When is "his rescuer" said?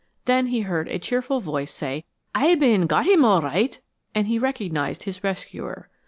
5.03-5.91